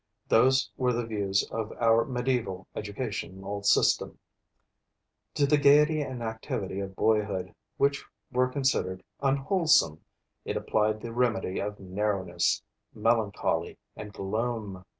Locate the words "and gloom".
13.95-14.85